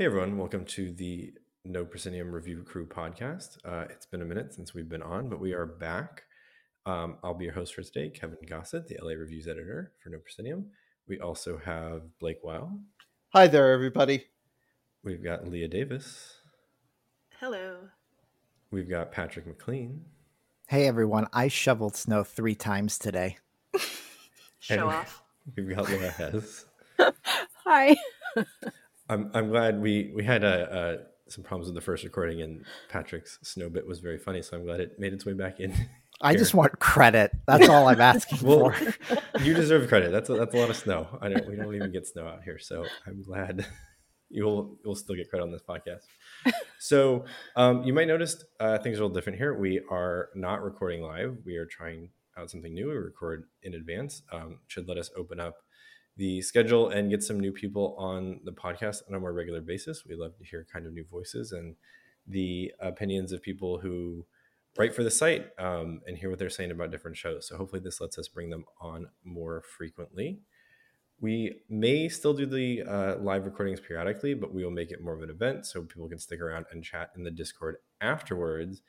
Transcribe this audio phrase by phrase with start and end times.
[0.00, 1.34] Hey everyone, welcome to the
[1.66, 3.58] No Proscenium Review Crew podcast.
[3.66, 6.22] Uh, it's been a minute since we've been on, but we are back.
[6.86, 10.16] Um, I'll be your host for today, Kevin Gossett, the LA Reviews editor for No
[10.16, 10.68] Proscenium.
[11.06, 12.80] We also have Blake Weil.
[13.34, 14.24] Hi there, everybody.
[15.04, 16.38] We've got Leah Davis.
[17.38, 17.80] Hello.
[18.70, 20.06] We've got Patrick McLean.
[20.66, 23.36] Hey everyone, I shoveled snow three times today.
[24.60, 25.22] Show off.
[25.58, 26.64] We've got Laura Hez.
[27.66, 27.96] Hi.
[29.10, 33.38] I'm I'm glad we we had a, some problems with the first recording, and Patrick's
[33.42, 34.40] snow bit was very funny.
[34.40, 35.74] So I'm glad it made its way back in.
[36.22, 37.32] I just want credit.
[37.46, 38.94] That's all I'm asking well, for.
[39.42, 40.12] you deserve credit.
[40.12, 41.18] That's a, that's a lot of snow.
[41.20, 41.48] I don't.
[41.48, 43.66] We don't even get snow out here, so I'm glad
[44.28, 46.04] you'll you'll still get credit on this podcast.
[46.78, 47.24] So
[47.56, 49.58] um, you might notice uh, things are a little different here.
[49.58, 51.38] We are not recording live.
[51.44, 52.88] We are trying out something new.
[52.88, 54.22] We record in advance.
[54.32, 55.56] Um, should let us open up
[56.20, 60.04] the schedule and get some new people on the podcast on a more regular basis.
[60.06, 61.76] We love to hear kind of new voices and
[62.26, 64.26] the opinions of people who
[64.78, 67.48] write for the site um, and hear what they're saying about different shows.
[67.48, 70.40] So hopefully this lets us bring them on more frequently.
[71.22, 75.14] We may still do the uh, live recordings periodically, but we will make it more
[75.14, 78.82] of an event so people can stick around and chat in the Discord afterwards.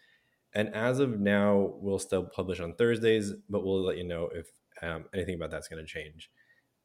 [0.53, 4.47] And as of now, we'll still publish on Thursdays, but we'll let you know if
[4.81, 6.29] um, anything about that's going to change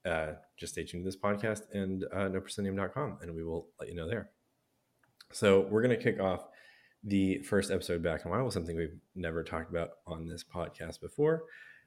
[0.06, 3.94] uh, just stay tuned to this podcast and uh, noproscenium.com, and we will let you
[3.94, 4.30] know there.
[5.32, 6.46] So we're going to kick off
[7.02, 10.44] the first episode back in a while with something we've never talked about on this
[10.44, 11.44] podcast before,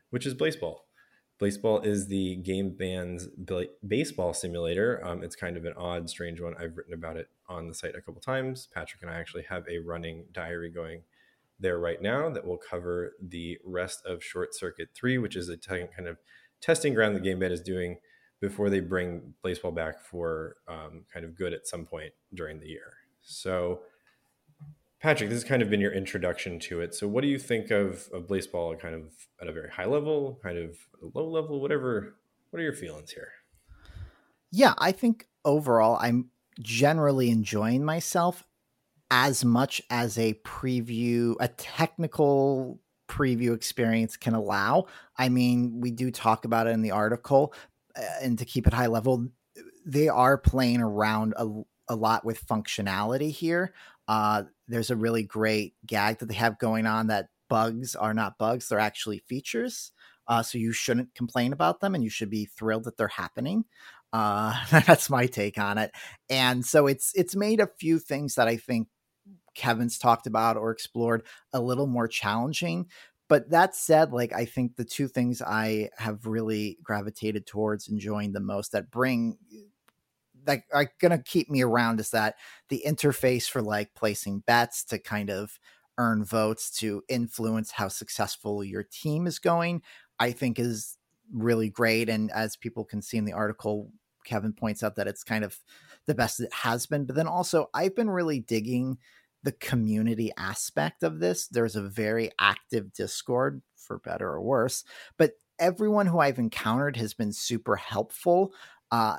[0.09, 0.77] which is Blaseball.
[1.41, 3.27] Blaseball is the game band's
[3.87, 5.01] baseball simulator.
[5.05, 6.53] Um, it's kind of an odd, strange one.
[6.59, 8.67] I've written about it on the site a couple times.
[8.73, 11.03] Patrick and I actually have a running diary going
[11.57, 15.55] there right now that will cover the rest of Short Circuit 3, which is a
[15.55, 16.17] t- kind of
[16.61, 17.97] testing ground the game band is doing
[18.41, 22.67] before they bring Blaseball back for um, kind of good at some point during the
[22.67, 22.93] year.
[23.21, 23.81] So,
[25.01, 26.95] Patrick, this has kind of been your introduction to it.
[26.95, 29.11] So, what do you think of, of Blaseball kind of
[29.41, 30.77] at a very high level, kind of
[31.13, 32.15] low level, whatever?
[32.49, 33.29] What are your feelings here?
[34.51, 38.43] Yeah, I think overall, I'm generally enjoying myself
[39.11, 44.85] as much as a preview, a technical preview experience can allow.
[45.17, 47.53] I mean, we do talk about it in the article,
[48.21, 49.27] and to keep it high level,
[49.85, 51.47] they are playing around a,
[51.87, 53.73] a lot with functionality here.
[54.07, 58.37] Uh, there's a really great gag that they have going on that bugs are not
[58.37, 59.91] bugs; they're actually features.
[60.27, 63.65] Uh, so you shouldn't complain about them, and you should be thrilled that they're happening.
[64.13, 65.91] Uh, that's my take on it.
[66.29, 68.87] And so it's it's made a few things that I think
[69.55, 71.23] Kevin's talked about or explored
[71.53, 72.87] a little more challenging
[73.29, 78.33] but that said like i think the two things i have really gravitated towards enjoying
[78.33, 79.37] the most that bring
[80.43, 82.35] that are going to keep me around is that
[82.67, 85.59] the interface for like placing bets to kind of
[85.97, 89.81] earn votes to influence how successful your team is going
[90.19, 90.97] i think is
[91.31, 92.09] really great.
[92.09, 93.91] And as people can see in the article
[94.25, 95.57] kevin points out that it's kind of
[96.05, 97.05] the best it has been.
[97.05, 98.97] But then also i've been really digging
[99.43, 101.47] the community aspect of this.
[101.47, 104.83] There's a very active Discord, for better or worse,
[105.17, 108.53] but everyone who I've encountered has been super helpful.
[108.91, 109.17] Uh,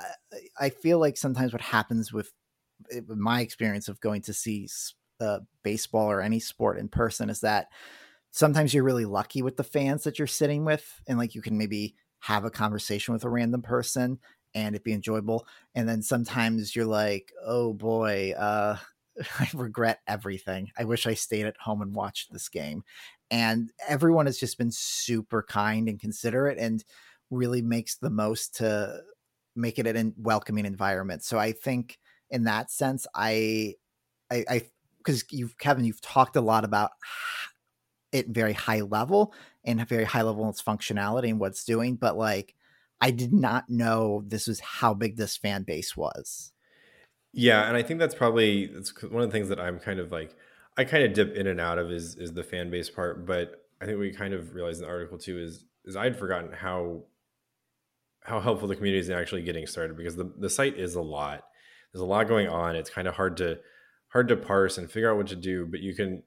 [0.59, 2.31] I feel like sometimes what happens with,
[2.91, 4.67] eh, my experience of going to see
[5.19, 7.67] uh, baseball or any sport in person is that
[8.31, 11.57] sometimes you're really lucky with the fans that you're sitting with, and like you can
[11.57, 14.19] maybe have a conversation with a random person
[14.53, 15.47] and it be enjoyable.
[15.75, 18.77] And then sometimes you're like, oh boy, uh,
[19.39, 20.71] I regret everything.
[20.77, 22.83] I wish I stayed at home and watched this game.
[23.29, 26.83] And everyone has just been super kind and considerate and
[27.29, 29.01] really makes the most to
[29.55, 31.23] make it an welcoming environment.
[31.23, 31.97] So I think
[32.29, 33.75] in that sense, I,
[34.31, 34.61] I, I,
[34.97, 36.91] because you've Kevin, you've talked a lot about
[38.11, 39.33] it very high level
[39.63, 42.55] and very high level its functionality and what's doing, but like
[42.99, 46.51] I did not know this was how big this fan base was.
[47.33, 50.11] Yeah, and I think that's probably that's one of the things that I'm kind of
[50.11, 50.35] like
[50.77, 53.65] I kind of dip in and out of is is the fan base part, but
[53.81, 57.03] I think we kind of realized in the article too is is I'd forgotten how
[58.23, 61.01] how helpful the community is in actually getting started because the the site is a
[61.01, 61.43] lot.
[61.91, 62.75] There's a lot going on.
[62.75, 63.59] It's kind of hard to
[64.09, 66.23] hard to parse and figure out what to do, but you can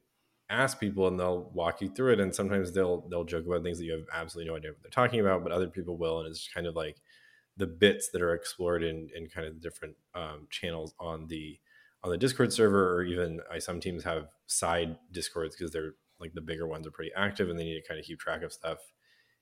[0.50, 3.78] ask people and they'll walk you through it and sometimes they'll they'll joke about things
[3.78, 6.28] that you have absolutely no idea what they're talking about, but other people will and
[6.28, 6.96] it's kind of like
[7.56, 11.58] the bits that are explored in in kind of the different um, channels on the
[12.02, 16.34] on the Discord server, or even I, some teams have side Discords because they're like
[16.34, 18.52] the bigger ones are pretty active and they need to kind of keep track of
[18.52, 18.78] stuff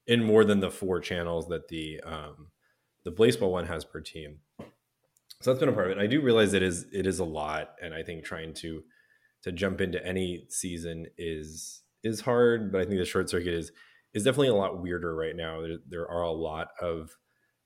[0.07, 2.49] in more than the four channels that the um,
[3.05, 4.39] the Blaseball one has per team.
[5.41, 6.03] so that's been a part of it.
[6.03, 8.83] I do realize it is it is a lot, and I think trying to
[9.43, 12.73] to jump into any season is is hard.
[12.73, 13.73] But I think the short circuit is
[14.15, 15.63] is definitely a lot weirder right now.
[15.63, 17.11] There, there are a lot of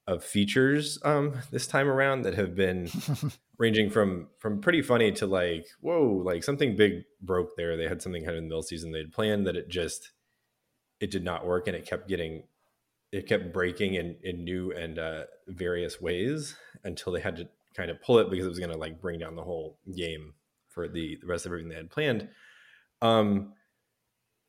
[0.06, 2.88] of features um, this time around that have been
[3.58, 7.76] ranging from from pretty funny to like whoa, like something big broke there.
[7.76, 10.12] They had something kind of in the middle season they'd planned that it just
[11.00, 12.44] it did not work, and it kept getting
[13.12, 17.90] it kept breaking in in new and uh, various ways until they had to kind
[17.90, 20.34] of pull it because it was going to like bring down the whole game
[20.68, 22.28] for the, the rest of everything they had planned.
[23.02, 23.52] Um,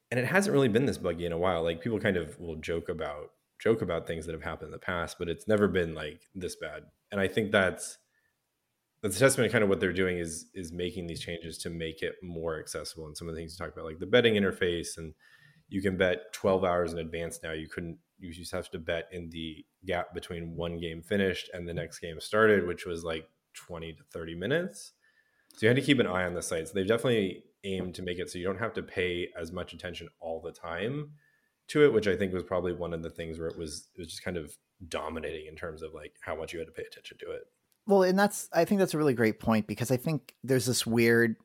[0.09, 1.63] and it hasn't really been this buggy in a while.
[1.63, 4.79] Like people kind of will joke about joke about things that have happened in the
[4.79, 6.83] past, but it's never been like this bad.
[7.11, 7.97] And I think that's
[9.01, 11.69] that's a testament to kind of what they're doing is is making these changes to
[11.69, 13.07] make it more accessible.
[13.07, 15.13] And some of the things you talk about, like the betting interface, and
[15.69, 17.51] you can bet 12 hours in advance now.
[17.51, 21.67] You couldn't you just have to bet in the gap between one game finished and
[21.67, 24.93] the next game started, which was like 20 to 30 minutes.
[25.53, 26.71] So you had to keep an eye on the sites.
[26.71, 30.07] They've definitely aimed to make it so you don't have to pay as much attention
[30.19, 31.11] all the time
[31.67, 33.99] to it, which I think was probably one of the things where it was it
[33.99, 34.55] was just kind of
[34.87, 37.43] dominating in terms of like how much you had to pay attention to it.
[37.85, 40.85] Well, and that's I think that's a really great point because I think there's this
[40.85, 41.35] weird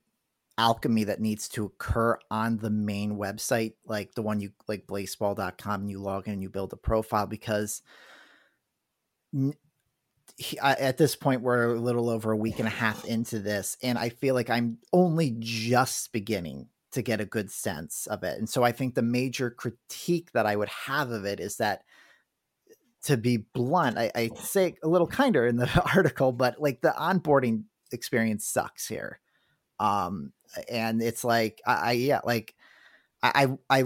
[0.59, 5.81] alchemy that needs to occur on the main website, like the one you like blaseball.com
[5.83, 7.83] and you log in and you build a profile because
[10.37, 13.39] he, I, at this point we're a little over a week and a half into
[13.39, 18.23] this and I feel like I'm only just beginning to get a good sense of
[18.23, 18.39] it.
[18.39, 21.83] And so I think the major critique that I would have of it is that
[23.05, 26.95] to be blunt, I, I say a little kinder in the article, but like the
[26.97, 29.21] onboarding experience sucks here.
[29.81, 30.33] Um,
[30.69, 32.55] and it's like I, I yeah, like
[33.23, 33.85] I I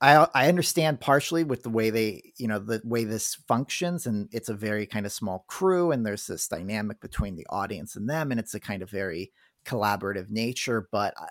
[0.00, 4.28] I I understand partially with the way they you know the way this functions, and
[4.32, 8.08] it's a very kind of small crew, and there's this dynamic between the audience and
[8.08, 9.30] them, and it's a kind of very
[9.64, 10.88] collaborative nature.
[10.90, 11.28] But I,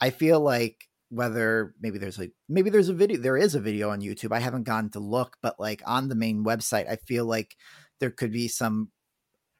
[0.00, 3.90] I feel like whether maybe there's a maybe there's a video there is a video
[3.90, 4.32] on YouTube.
[4.32, 7.56] I haven't gone to look, but like on the main website, I feel like
[8.00, 8.90] there could be some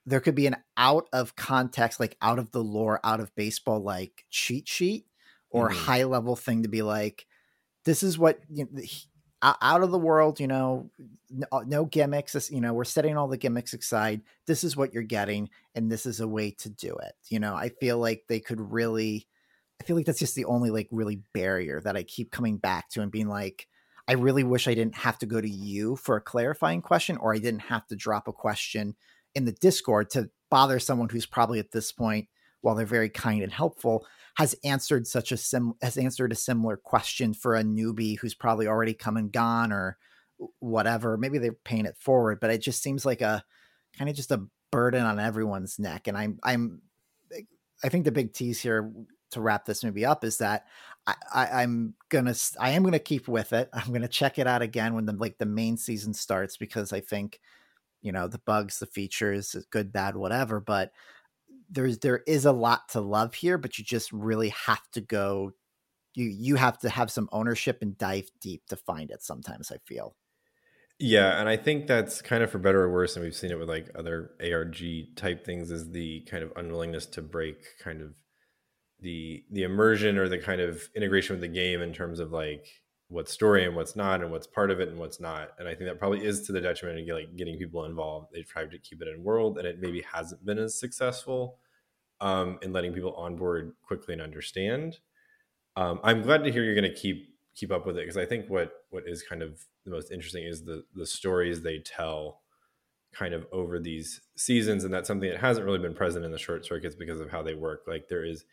[0.05, 3.83] there could be an out of context, like out of the lore, out of Blaseball,
[3.83, 5.07] like cheat sheet
[5.51, 5.79] or mm-hmm.
[5.79, 7.27] high level thing to be like,
[7.85, 8.83] this is what you know,
[9.43, 10.91] out of the world, you know,
[11.31, 12.51] no, uh, no gimmicks.
[12.51, 14.23] You know, we're setting all the gimmicks aside.
[14.47, 17.15] This is what you're getting, and this is a way to do it.
[17.29, 19.27] You know, I feel like they could really.
[19.87, 23.03] Feel like that's just the only like really barrier that I keep coming back to
[23.03, 23.69] and being like,
[24.09, 27.35] I really wish I didn't have to go to you for a clarifying question, or
[27.35, 28.95] I didn't have to drop a question
[29.35, 32.29] in the Discord to bother someone who's probably at this point,
[32.61, 34.07] while they're very kind and helpful,
[34.37, 38.67] has answered such a sim has answered a similar question for a newbie who's probably
[38.67, 39.99] already come and gone or
[40.59, 41.17] whatever.
[41.17, 43.43] Maybe they're paying it forward, but it just seems like a
[43.97, 46.07] kind of just a burden on everyone's neck.
[46.07, 46.83] And I'm I'm
[47.33, 47.43] eh,
[47.83, 48.93] I think the big tease here
[49.31, 50.67] to wrap this movie up is that
[51.07, 53.69] I, I am gonna I am gonna keep with it.
[53.73, 57.01] I'm gonna check it out again when the like the main season starts because I
[57.01, 57.41] think
[58.03, 60.93] you know the bugs the features good bad whatever but
[61.69, 65.51] there's there is a lot to love here but you just really have to go
[66.15, 69.77] you you have to have some ownership and dive deep to find it sometimes i
[69.85, 70.15] feel
[70.99, 73.59] yeah and i think that's kind of for better or worse and we've seen it
[73.59, 74.81] with like other arg
[75.17, 78.15] type things is the kind of unwillingness to break kind of
[79.01, 82.67] the the immersion or the kind of integration with the game in terms of like
[83.09, 85.51] what's story and what's not and what's part of it and what's not.
[85.59, 88.29] And i think that probably is to the detriment of like getting people involved.
[88.33, 91.59] They tried to keep it in world and it maybe hasn't been as successful
[92.21, 94.99] um, in letting people onboard quickly and understand.
[95.77, 98.25] Um, i'm glad to hear you're going to keep keep up with it because i
[98.25, 102.41] think what what is kind of the most interesting is the the stories they tell
[103.17, 106.39] kind of over these seasons and that's something that hasn't really been present in the
[106.39, 107.85] short circuits because of how they work.
[107.87, 108.45] Like there is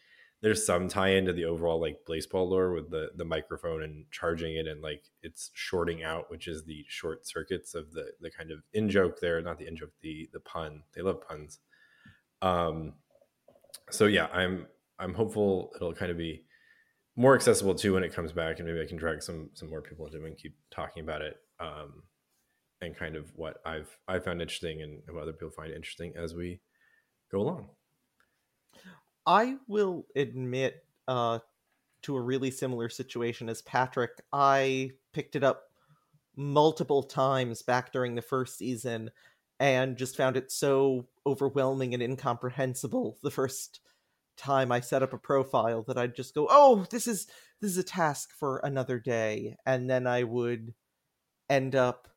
[0.44, 4.58] there's some tie into the overall like Blaseball lore with the the microphone and charging
[4.58, 8.52] it and like it's shorting out, which is the short circuits of the the kind
[8.52, 10.84] of in joke there, not the in joke, the the pun.
[10.94, 11.60] They love puns.
[12.42, 12.96] Um,
[13.90, 14.68] so yeah, I'm
[15.00, 16.44] I'm hopeful it'll kind of be
[17.16, 19.82] more accessible too when it comes back, and maybe I can drag some some more
[19.82, 21.38] people into it and keep talking about it.
[21.62, 22.04] Um,
[22.82, 26.36] and kind of what I've I found interesting and what other people find interesting as
[26.36, 26.60] we
[27.32, 27.70] go along.
[29.26, 31.40] I will admit uh,
[32.04, 34.12] to a really similar situation as Patrick.
[34.32, 35.64] I picked it up
[36.36, 39.12] multiple times back during the first season
[39.60, 43.82] and just found it so overwhelming and incomprehensible the first
[44.36, 47.28] time I set up a profile that I'd just go, "Oh, this is
[47.62, 50.74] this is a task for another day." And then I would
[51.50, 52.08] end up,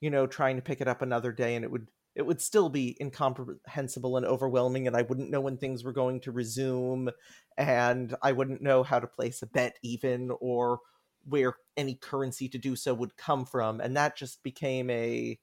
[0.00, 2.68] you know, trying to pick it up another day and it would it would still
[2.68, 7.10] be incomprehensible and overwhelming, and I wouldn't know when things were going to resume,
[7.56, 10.78] and I wouldn't know how to place a bet even or
[11.26, 15.38] where any currency to do so would come from, and that just became a.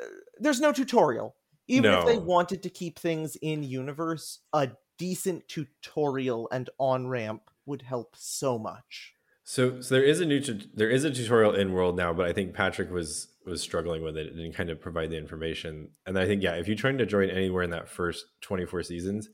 [0.00, 0.06] Uh,
[0.38, 1.36] there's no tutorial.
[1.68, 7.42] Even if they wanted to keep things in universe, a decent tutorial and on ramp
[7.66, 9.14] would help so much.
[9.44, 10.40] So, so there is a new
[10.74, 14.16] there is a tutorial in world now, but I think Patrick was was struggling with
[14.16, 15.88] it and didn't kind of provide the information.
[16.06, 19.28] And I think yeah, if you're trying to join anywhere in that first 24 seasons,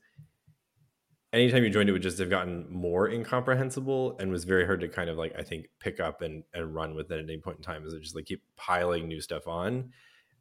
[1.31, 4.87] anytime you joined it would just have gotten more incomprehensible and was very hard to
[4.87, 7.57] kind of like I think pick up and and run with it at any point
[7.57, 7.85] in time.
[7.85, 9.91] Is it just like keep piling new stuff on?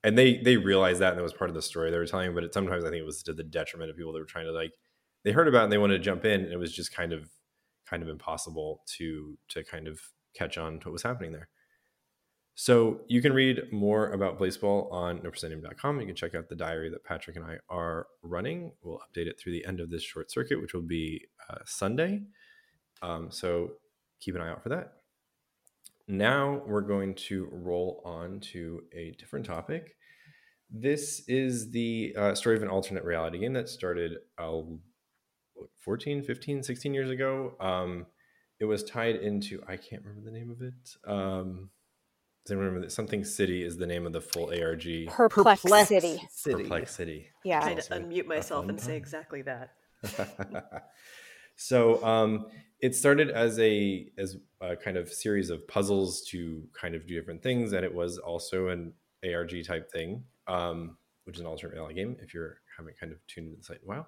[0.03, 2.35] And they they realized that and that was part of the story they were telling.
[2.35, 4.47] But it, sometimes I think it was to the detriment of people that were trying
[4.47, 4.73] to like
[5.25, 7.29] they heard about and they wanted to jump in and it was just kind of
[7.89, 10.01] kind of impossible to to kind of
[10.35, 11.49] catch on to what was happening there.
[12.61, 16.01] So you can read more about Blaseball on noproscenium.com.
[16.01, 18.73] You can check out the diary that Patrick and I are running.
[18.83, 22.23] We'll update it through the end of this short circuit, which will be uh, Sunday.
[23.01, 23.75] Um, so
[24.21, 24.95] keep an eye out for that.
[26.09, 29.95] Now we're going to roll on to a different topic.
[30.69, 34.81] This is the uh, story of an alternate reality game that started what,
[35.79, 37.55] 14, 15, 16 years ago.
[37.61, 38.07] Um,
[38.61, 40.97] it was tied into, I can't remember the name of it.
[41.07, 41.71] Um,
[42.45, 42.93] does anyone remember that?
[42.93, 45.09] Something City is the name of the full ARG.
[45.09, 46.23] Perplexity.
[46.31, 46.63] City.
[46.63, 47.29] Perplex City.
[47.45, 47.61] Yeah.
[47.61, 49.75] Trying to unmute myself and say exactly that.
[51.57, 52.47] so um,
[52.81, 57.15] it started as a as a kind of series of puzzles to kind of do
[57.15, 58.93] different things, and it was also an
[59.25, 62.17] ARG type thing, um, which is an alternate reality game.
[62.23, 64.07] If you're haven't kind of tuned into the site in a while,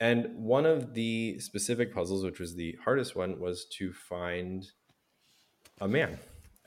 [0.00, 4.70] and one of the specific puzzles, which was the hardest one, was to find
[5.80, 6.18] a man.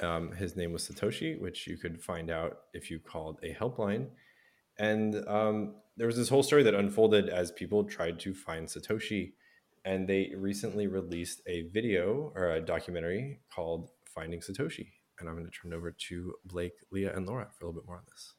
[0.02, 4.08] Um, his name was Satoshi, which you could find out if you called a helpline.
[4.80, 9.34] And um, there was this whole story that unfolded as people tried to find Satoshi.
[9.86, 14.88] And they recently released a video or a documentary called Finding Satoshi.
[15.20, 17.82] And I'm going to turn it over to Blake, Leah, and Laura for a little
[17.82, 18.34] bit more on this.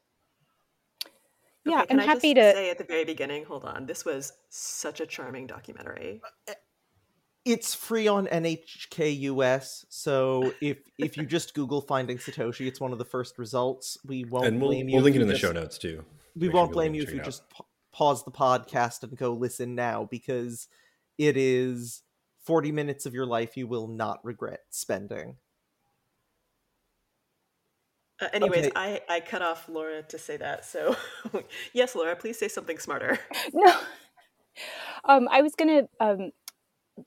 [1.65, 2.53] Yeah, Okay, can I'm I happy just to.
[2.55, 3.87] say at the very beginning, hold on.
[3.87, 6.21] This was such a charming documentary.
[6.25, 6.55] Uh, eh,
[7.45, 12.93] it's free on NHK US, so if if you just Google "Finding Satoshi," it's one
[12.93, 13.99] of the first results.
[14.07, 14.97] We won't and we'll, blame you.
[14.97, 16.05] we'll link it in the just- show notes too.
[16.35, 17.27] We Make won't people blame you if you out.
[17.27, 20.67] just pa- pause the podcast and go listen now, because
[21.19, 22.03] it is
[22.45, 25.37] forty minutes of your life you will not regret spending.
[28.23, 28.73] Uh, anyways, Okay.
[28.77, 30.65] I, I cut off Laura to say that.
[30.65, 30.97] So,
[31.73, 33.19] yes, Laura, please say something smarter.
[33.53, 33.77] No.
[35.05, 36.31] Um, I was going to um,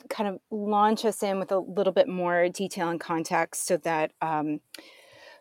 [0.10, 4.12] kind of launch us in with a little bit more detail and context so that
[4.22, 4.60] um,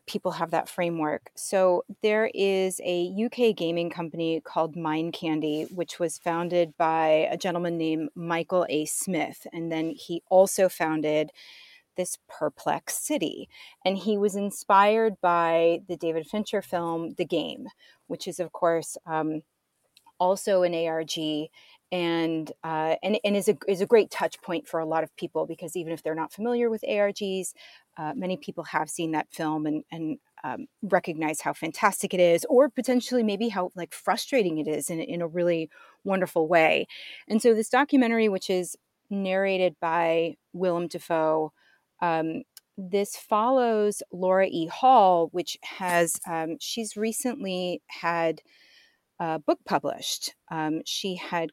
[0.07, 1.31] people have that framework.
[1.35, 7.37] So, there is a UK gaming company called Mind Candy, which was founded by a
[7.37, 8.85] gentleman named Michael A.
[8.85, 9.47] Smith.
[9.52, 11.33] And then he also founded
[11.97, 13.49] this perplex city.
[13.85, 17.67] And he was inspired by the David Fincher film, The Game,
[18.07, 19.43] which is, of course, um,
[20.19, 21.49] also an ARG
[21.93, 25.15] and uh, and and is a is a great touch point for a lot of
[25.17, 27.53] people because even if they're not familiar with ARGs,
[27.97, 32.45] uh, many people have seen that film and and um, recognize how fantastic it is,
[32.51, 35.71] or potentially maybe how like frustrating it is in in a really
[36.05, 36.87] wonderful way.
[37.29, 38.77] And so this documentary, which is
[39.09, 41.53] narrated by Willem Dafoe.
[42.04, 42.42] Um,
[42.76, 44.66] this follows Laura E.
[44.66, 48.40] Hall, which has um, she's recently had
[49.20, 50.34] a book published.
[50.50, 51.50] Um, she had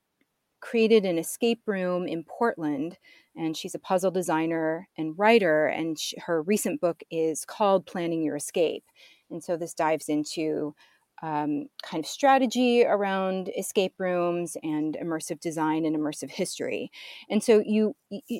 [0.60, 2.98] created an escape room in Portland,
[3.36, 5.68] and she's a puzzle designer and writer.
[5.68, 8.84] And sh her recent book is called Planning Your Escape.
[9.30, 10.76] And so this dives into
[11.22, 16.92] um, kind of strategy around escape rooms and immersive design and immersive history.
[17.30, 17.96] And so you,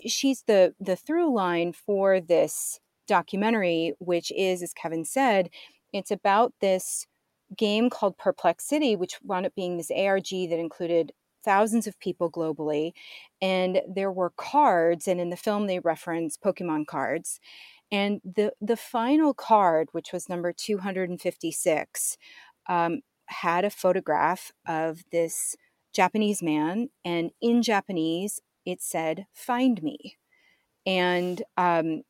[0.08, 5.50] she's the the through line for this documentary, which is, as Kevin said,
[5.94, 7.08] it's about this
[7.58, 11.12] game called Perplex City, which wound up being this ARG that included
[11.44, 12.94] thousands of people globally.
[13.42, 17.40] And there were cards, and in the film they reference Pokemon cards.
[17.92, 22.18] And the the final card, which was number 256,
[22.72, 25.56] um, had a photograph of this
[25.94, 30.18] Japanese man, and in Japanese it said "Find me,"
[30.86, 32.04] and um,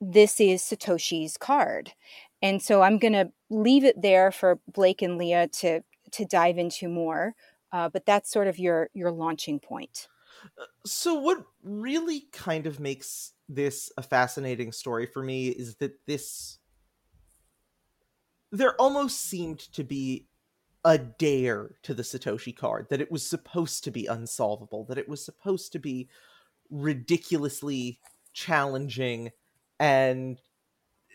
[0.00, 1.92] this is Satoshi's card.
[2.40, 5.82] And so I'm going to leave it there for Blake and Leah to
[6.12, 7.34] to dive into more.
[7.72, 10.08] Uh, but that's sort of your your launching point.
[10.86, 16.57] So, what really kind of makes this a fascinating story for me is that this.
[18.50, 20.26] There almost seemed to be
[20.84, 25.08] a dare to the Satoshi card, that it was supposed to be unsolvable, that it
[25.08, 26.08] was supposed to be
[26.70, 28.00] ridiculously
[28.32, 29.32] challenging,
[29.78, 30.40] and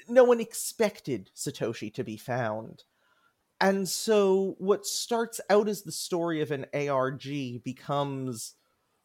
[0.07, 2.83] no one expected Satoshi to be found.
[3.61, 8.55] And so, what starts out as the story of an ARG becomes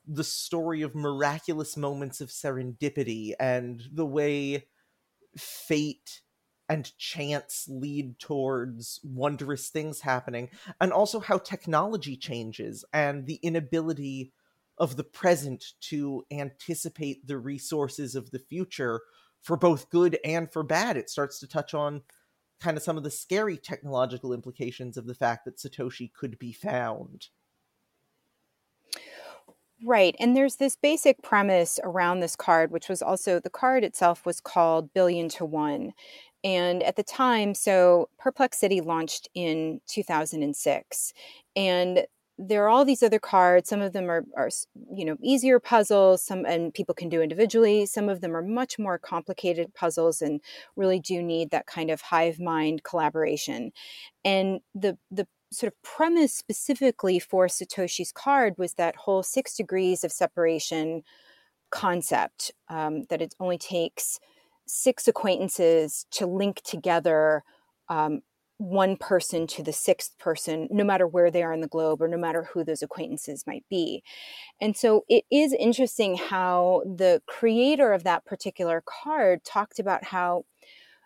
[0.06, 4.66] the story of miraculous moments of serendipity and the way
[5.36, 6.22] fate
[6.68, 14.32] and chance lead towards wondrous things happening, and also how technology changes and the inability
[14.76, 19.00] of the present to anticipate the resources of the future
[19.40, 20.96] for both good and for bad.
[20.96, 22.02] It starts to touch on
[22.60, 26.52] kind of some of the scary technological implications of the fact that Satoshi could be
[26.52, 27.28] found.
[29.84, 30.16] Right.
[30.18, 34.40] And there's this basic premise around this card, which was also the card itself was
[34.40, 35.92] called Billion to One.
[36.44, 41.12] And at the time, so Perplex City launched in 2006.
[41.56, 42.06] And
[42.38, 43.68] there are all these other cards.
[43.68, 44.48] Some of them are, are
[44.94, 47.84] you know, easier puzzles, some and people can do individually.
[47.84, 50.40] Some of them are much more complicated puzzles and
[50.76, 53.72] really do need that kind of hive mind collaboration.
[54.24, 60.04] And the the sort of premise specifically for Satoshi's card was that whole six degrees
[60.04, 61.02] of separation
[61.70, 64.20] concept um, that it only takes
[64.68, 67.42] six acquaintances to link together
[67.88, 68.20] um,
[68.58, 72.08] one person to the sixth person, no matter where they are in the globe or
[72.08, 74.02] no matter who those acquaintances might be.
[74.60, 80.44] And so it is interesting how the creator of that particular card talked about how,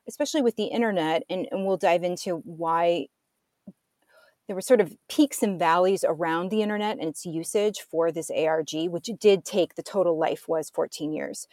[0.08, 3.06] especially with the internet, and, and we'll dive into why
[4.46, 8.30] there were sort of peaks and valleys around the internet and its usage for this
[8.30, 11.46] ARG, which did take the total life was 14 years.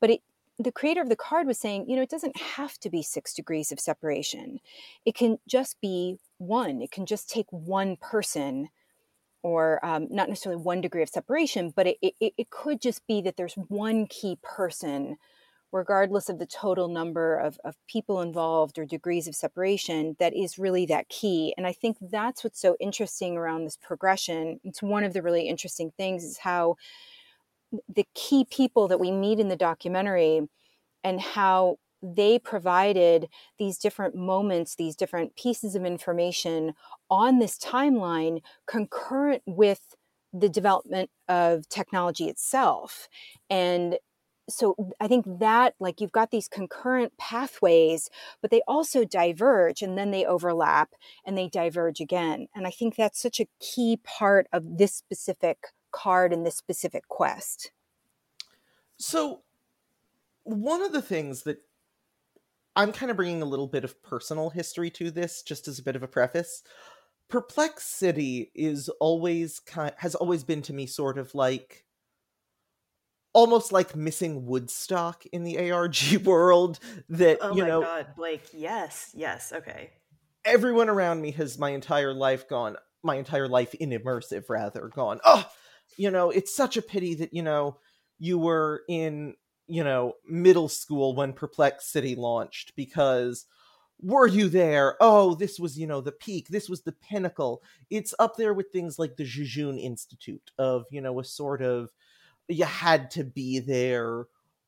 [0.00, 0.20] But it
[0.58, 3.34] the creator of the card was saying, you know, it doesn't have to be six
[3.34, 4.60] degrees of separation.
[5.04, 6.80] It can just be one.
[6.80, 8.68] It can just take one person,
[9.42, 13.20] or um, not necessarily one degree of separation, but it, it, it could just be
[13.22, 15.16] that there's one key person,
[15.72, 20.56] regardless of the total number of, of people involved or degrees of separation, that is
[20.56, 21.52] really that key.
[21.56, 24.60] And I think that's what's so interesting around this progression.
[24.62, 26.76] It's one of the really interesting things is how
[27.88, 30.42] the key people that we meet in the documentary
[31.02, 36.74] and how they provided these different moments, these different pieces of information
[37.10, 39.94] on this timeline concurrent with
[40.32, 43.08] the development of technology itself.
[43.48, 43.98] And
[44.50, 48.10] so I think that, like, you've got these concurrent pathways,
[48.42, 50.90] but they also diverge and then they overlap
[51.24, 52.48] and they diverge again.
[52.54, 55.58] And I think that's such a key part of this specific
[55.94, 57.70] card in this specific quest.
[58.98, 59.42] So,
[60.42, 61.58] one of the things that
[62.76, 65.82] I'm kind of bringing a little bit of personal history to this, just as a
[65.82, 66.62] bit of a preface.
[67.28, 71.84] Perplex City is always kind has always been to me sort of like
[73.32, 76.78] almost like missing Woodstock in the ARG world.
[77.08, 79.90] That oh you my know, god, Blake, yes, yes, okay.
[80.44, 85.20] everyone around me has my entire life gone, my entire life in immersive rather gone.
[85.24, 85.44] Oh,
[85.96, 87.78] you know, it's such a pity that you know
[88.18, 89.34] you were in
[89.66, 93.46] you know middle school when Perplex City launched because
[94.02, 94.96] were you there?
[95.00, 96.48] Oh this was you know the peak.
[96.48, 97.62] This was the pinnacle.
[97.90, 101.90] It's up there with things like the jejune institute of you know a sort of
[102.48, 104.26] you had to be there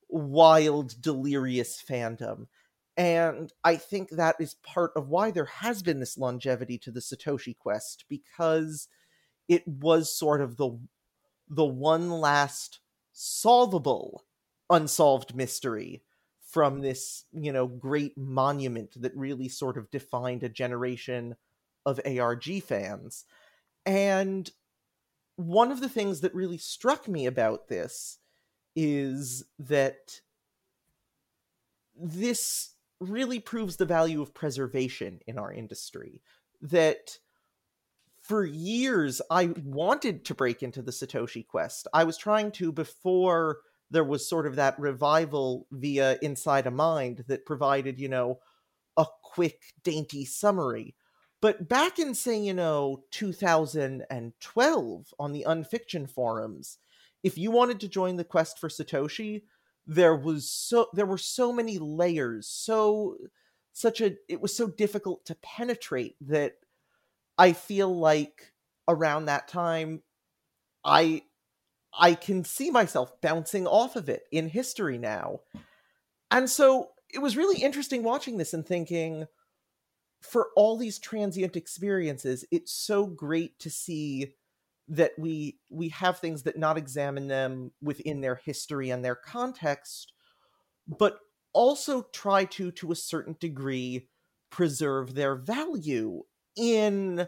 [0.09, 2.47] wild delirious fandom.
[2.95, 6.99] And i think that is part of why there has been this longevity to the
[6.99, 8.87] satoshi quest because
[9.47, 10.77] it was sort of the
[11.49, 12.79] the one last
[13.13, 14.25] solvable
[14.69, 16.03] unsolved mystery
[16.41, 21.35] from this, you know, great monument that really sort of defined a generation
[21.85, 23.25] of ARG fans.
[23.85, 24.49] And
[25.35, 28.19] one of the things that really struck me about this
[28.75, 30.21] is that
[31.95, 36.21] this really proves the value of preservation in our industry.
[36.61, 37.19] That
[38.27, 41.87] for years I wanted to break into the Satoshi Quest.
[41.93, 43.59] I was trying to before
[43.89, 48.39] there was sort of that revival via Inside a Mind that provided, you know,
[48.97, 50.95] a quick, dainty summary.
[51.41, 56.79] But back in, say, you know, 2012 on the Unfiction forums,
[57.23, 59.43] if you wanted to join the quest for Satoshi,
[59.85, 63.17] there was so there were so many layers, so
[63.71, 66.55] such a it was so difficult to penetrate that
[67.37, 68.53] I feel like
[68.87, 70.01] around that time
[70.83, 71.23] I
[71.97, 75.41] I can see myself bouncing off of it in history now.
[76.29, 79.25] And so it was really interesting watching this and thinking
[80.21, 84.33] for all these transient experiences, it's so great to see
[84.89, 90.13] that we we have things that not examine them within their history and their context,
[90.87, 91.19] but
[91.53, 94.07] also try to to a certain degree
[94.49, 96.23] preserve their value
[96.57, 97.27] in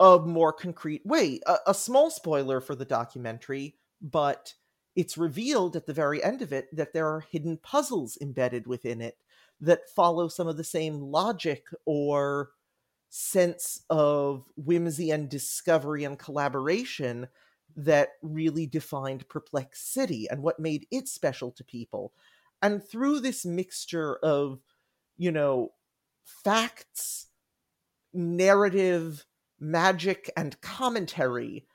[0.00, 1.40] a more concrete way.
[1.46, 4.54] A, a small spoiler for the documentary, but
[4.96, 9.00] it's revealed at the very end of it that there are hidden puzzles embedded within
[9.00, 9.18] it
[9.60, 12.50] that follow some of the same logic or
[13.10, 17.28] sense of whimsy and discovery and collaboration
[17.76, 22.12] that really defined Perplex City and what made it special to people.
[22.62, 24.60] And through this mixture of,
[25.16, 25.72] you know,
[26.24, 27.26] facts,
[28.12, 29.24] narrative,
[29.58, 31.66] magic, and commentary,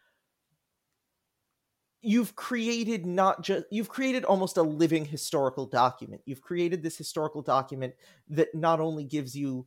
[2.06, 6.21] you've created not just you've created almost a living historical document.
[6.26, 7.95] You've created this historical document
[8.30, 9.65] that not only gives you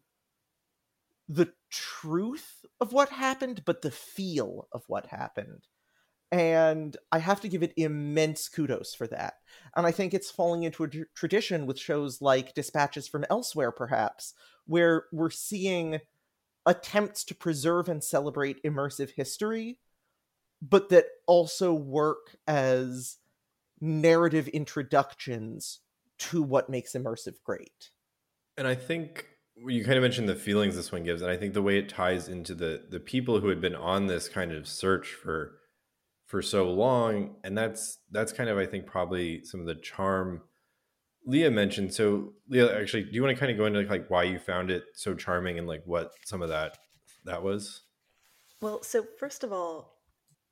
[1.28, 5.66] the truth of what happened but the feel of what happened.
[6.30, 9.34] And i have to give it immense kudos for that.
[9.74, 13.72] And i think it's falling into a tr- tradition with shows like dispatches from elsewhere
[13.72, 14.34] perhaps
[14.66, 16.00] where we're seeing
[16.68, 19.78] attempts to preserve and celebrate immersive history
[20.60, 23.18] but that also work as
[23.80, 25.80] narrative introductions
[26.18, 27.90] to what makes immersive great.
[28.56, 29.28] And I think
[29.66, 31.88] you kind of mentioned the feelings this one gives, and I think the way it
[31.88, 35.58] ties into the the people who had been on this kind of search for
[36.26, 40.42] for so long, and that's that's kind of I think probably some of the charm
[41.26, 41.92] Leah mentioned.
[41.94, 44.70] So Leah, actually, do you want to kind of go into like why you found
[44.70, 46.76] it so charming and like what some of that
[47.24, 47.82] that was?
[48.60, 49.98] Well, so first of all,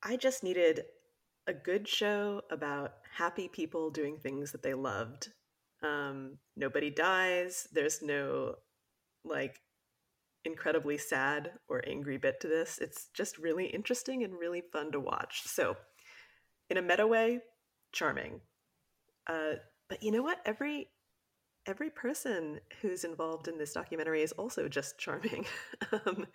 [0.03, 0.83] I just needed
[1.47, 5.29] a good show about happy people doing things that they loved.
[5.83, 7.69] Um, nobody dies.
[7.73, 8.57] There's no
[9.25, 9.61] like
[10.45, 12.79] incredibly sad or angry bit to this.
[12.81, 15.43] It's just really interesting and really fun to watch.
[15.47, 15.77] So,
[16.71, 17.41] in a meta way,
[17.93, 18.41] charming.
[19.29, 19.55] Uh,
[19.89, 20.41] but you know what?
[20.45, 20.89] Every
[21.67, 25.45] every person who's involved in this documentary is also just charming.
[25.93, 26.27] um,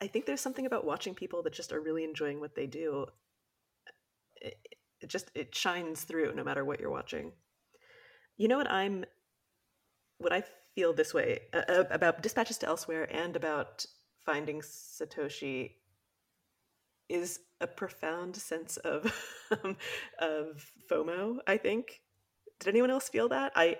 [0.00, 3.06] I think there's something about watching people that just are really enjoying what they do.
[4.36, 4.56] It,
[5.00, 7.32] it just it shines through no matter what you're watching.
[8.36, 9.04] You know what I'm
[10.18, 13.84] what I feel this way uh, about dispatches to elsewhere and about
[14.24, 15.72] finding Satoshi
[17.08, 19.04] is a profound sense of
[20.18, 22.00] of FOMO, I think.
[22.60, 23.52] Did anyone else feel that?
[23.54, 23.76] I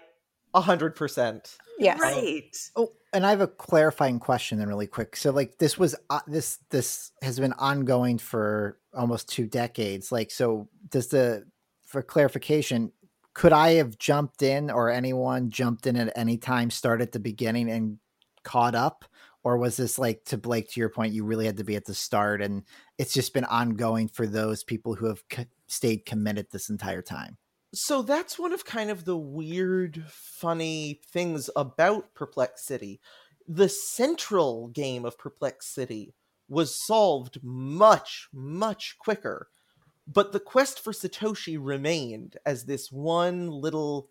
[0.55, 1.57] a hundred percent.
[1.79, 2.01] Yes.
[2.01, 2.57] Right.
[2.77, 5.17] Oh, and I have a clarifying question then, really quick.
[5.17, 10.11] So, like, this was uh, this this has been ongoing for almost two decades.
[10.11, 11.47] Like, so does the
[11.85, 12.93] for clarification,
[13.35, 17.21] could I have jumped in, or anyone jumped in at any time, start at the
[17.21, 17.99] beginning and
[18.43, 19.05] caught up,
[19.45, 21.85] or was this like to Blake to your point, you really had to be at
[21.85, 22.65] the start, and
[22.99, 27.37] it's just been ongoing for those people who have co- stayed committed this entire time?
[27.77, 33.01] So that's one of kind of the weird, funny things about Perplex City.
[33.47, 36.15] The central game of Perplex City
[36.49, 39.49] was solved much, much quicker.
[40.07, 44.09] But the quest for Satoshi remained as this one little,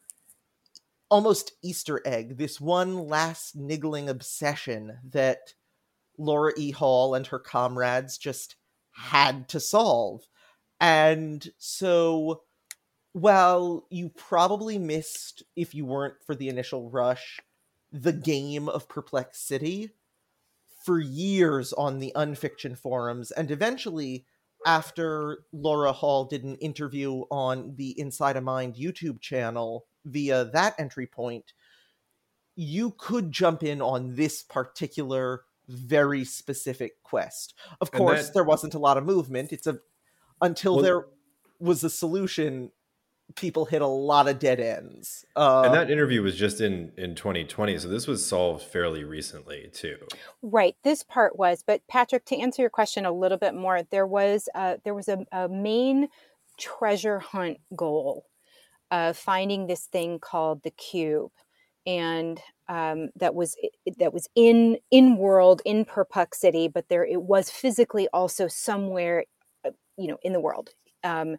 [1.10, 5.54] almost Easter egg, this one last niggling obsession that
[6.19, 6.69] Laura E.
[6.71, 8.58] Hall and her comrades just
[8.91, 10.28] had to solve.
[10.80, 12.43] And so
[13.15, 17.39] well, you probably missed, if you weren't for the initial rush,
[17.89, 19.91] the game of Perplex City
[20.84, 24.25] for years on the unfiction forums, and eventually,
[24.65, 30.75] after Laura Hall did an interview on the Inside a Mind YouTube channel via that
[30.78, 31.54] entry point,
[32.58, 37.54] you could jump in on this particular very specific quest.
[37.80, 38.34] Of course, that...
[38.34, 39.54] there wasn't a lot of movement.
[39.54, 39.80] It's a
[40.41, 41.06] until well, there
[41.62, 42.71] was a solution
[43.34, 45.26] people hit a lot of dead ends.
[45.36, 49.70] Uh, and that interview was just in in 2020, so this was solved fairly recently
[49.74, 49.98] too.
[50.42, 51.64] Right, this part was.
[51.66, 55.08] But Patrick, to answer your question a little bit more, there was uh, there was
[55.08, 56.08] a, a main
[56.58, 58.26] treasure hunt goal
[58.92, 61.32] of finding this thing called the cube,
[61.86, 63.56] and um, that was
[63.98, 69.26] that was in in world in Perplex City, but there it was physically also somewhere,
[69.66, 70.70] uh, you know, in the world.
[71.04, 71.38] Um,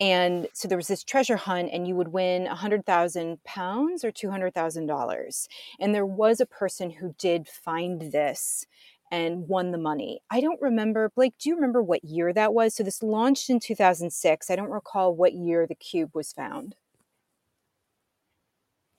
[0.00, 4.04] and so there was this treasure hunt and you would win a hundred thousand pounds
[4.04, 8.66] or two hundred thousand dollars and there was a person who did find this
[9.12, 12.74] and won the money i don't remember blake do you remember what year that was
[12.74, 16.74] so this launched in 2006 i don't recall what year the cube was found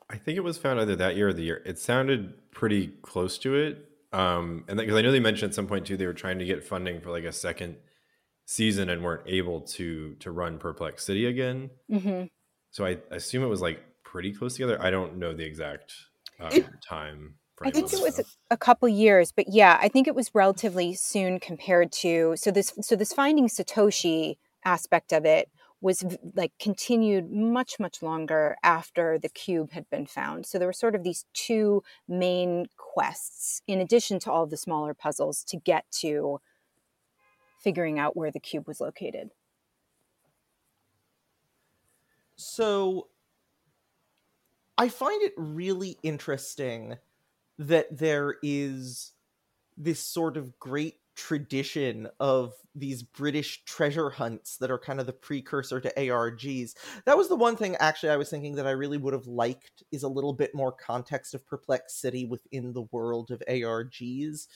[0.09, 1.61] I think it was found either that year or the year.
[1.65, 3.89] It sounded pretty close to it.
[4.13, 6.45] Um, and because I know they mentioned at some point too, they were trying to
[6.45, 7.77] get funding for like a second
[8.45, 11.69] season and weren't able to to run Perplex City again.
[11.89, 12.23] hmm
[12.71, 14.81] So I assume it was like pretty close together.
[14.81, 15.93] I don't know the exact
[16.39, 17.35] um, It- time.
[17.63, 18.35] I think it was stuff.
[18.51, 22.73] a couple years, but yeah, I think it was relatively soon compared to so this
[22.81, 26.03] so this finding Satoshi aspect of it was
[26.35, 30.45] like continued much much longer after the cube had been found.
[30.45, 34.93] So there were sort of these two main quests in addition to all the smaller
[34.93, 36.41] puzzles to get to
[37.65, 39.31] figuring out where the cube was located.
[42.35, 43.07] So
[44.77, 46.97] I find it really interesting
[47.57, 49.13] that there is
[49.77, 55.13] this sort of great tradition of these British treasure hunts that are kind of the
[55.13, 56.75] precursor to ARGs.
[57.05, 59.81] That was the one thing actually I was thinking that I really would have liked
[59.91, 64.47] is a little bit more context of Perplex City within the world of ARGs.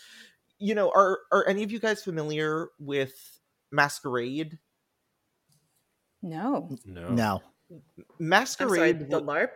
[0.60, 3.14] You know, are are any of you guys familiar with
[3.72, 4.60] Masquerade?
[6.22, 6.78] No.
[6.86, 7.10] no.
[7.10, 7.42] No.
[7.72, 9.50] I'm sorry, Masquerade the LARP.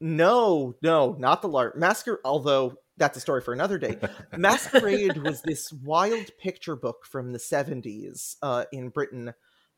[0.00, 1.76] no, no, not the LARP.
[1.76, 3.98] Masquerade, although that's a story for another day.
[4.36, 9.34] Masquerade was this wild picture book from the 70s uh, in Britain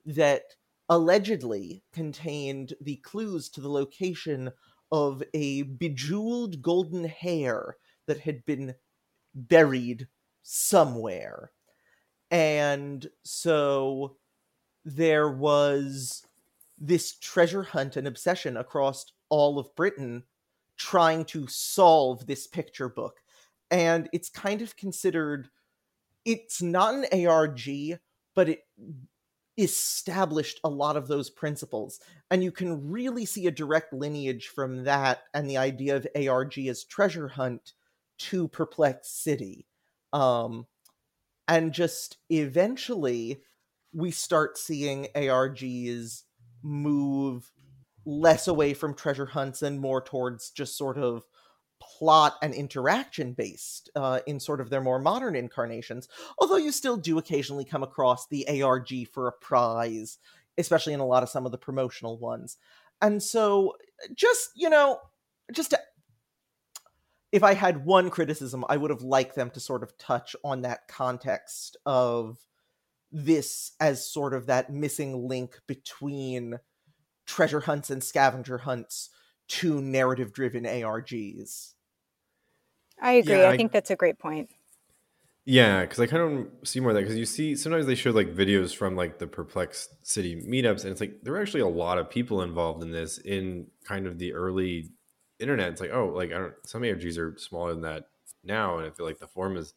[0.07, 0.43] that
[0.89, 4.51] allegedly contained the clues to the location
[4.91, 8.75] of a bejeweled golden hare that had been
[9.35, 10.07] buried
[10.51, 11.53] somewhere.
[12.31, 14.17] And so
[14.83, 16.25] there was
[16.79, 20.23] this treasure hunt and obsession across all of Britain
[20.79, 23.19] trying to solve this picture book.
[23.71, 25.51] And it's kind of considered
[26.25, 27.69] it's not an ARG,
[28.35, 28.67] but it
[29.59, 32.01] established a lot of those principles.
[32.31, 36.59] And you can really see a direct lineage from that and the idea of ARG
[36.59, 37.75] as treasure hunt
[38.19, 39.68] to Perplex City.
[40.13, 40.67] Um,
[41.47, 43.43] and just eventually,
[43.93, 46.25] we start seeing ARGs
[46.63, 47.51] move
[48.05, 51.25] less away from treasure hunts and more towards just sort of
[51.81, 56.09] plot and interaction based uh, in sort of their more modern incarnations.
[56.39, 60.19] Although you still do occasionally come across the ARG for a prize,
[60.57, 62.57] especially in a lot of some of the promotional ones.
[63.01, 63.75] And so,
[64.15, 64.99] just, you know,
[65.53, 65.79] just to,
[67.33, 70.63] if I had one criticism, I would have liked them to sort of touch on
[70.63, 72.39] that context of
[73.13, 76.59] this as sort of that missing link between
[77.27, 79.11] treasure hunts and scavenger hunts
[79.49, 81.75] to narrative driven ARGs.
[83.01, 83.37] I agree.
[83.39, 84.51] Yeah, I I- think that's a great point.
[85.45, 86.23] Yeah, because I kind
[86.63, 89.19] of see more of that because you see sometimes they show like videos from like
[89.19, 92.83] the Perplex City meetups, and it's like there are actually a lot of people involved
[92.83, 94.91] in this in kind of the early
[95.39, 95.71] internet.
[95.71, 98.05] It's like oh, like I don't some ARGs are smaller than that
[98.45, 99.75] now, and I feel like the form is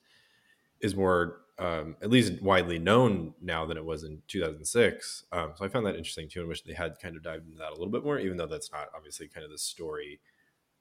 [0.79, 5.25] is more um, at least widely known now than it was in 2006.
[5.31, 7.59] Um, so I found that interesting too, and wish they had kind of dived into
[7.59, 10.19] that a little bit more, even though that's not obviously kind of the story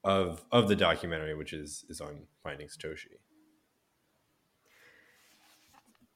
[0.02, 3.18] of of the documentary, which is is on finding Satoshi.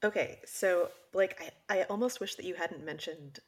[0.02, 3.40] Okay, so Blake, I, I almost wish that you hadn't mentioned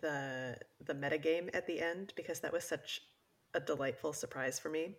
[0.00, 3.02] the the metagame at the end because that was such
[3.54, 4.94] a delightful surprise for me.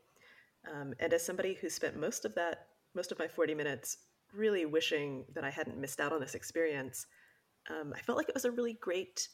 [0.71, 3.97] Um, and as somebody who spent most of that most of my 40 minutes
[4.33, 7.07] really wishing that I hadn't missed out on this experience,
[7.69, 9.29] um, I felt like it was a really great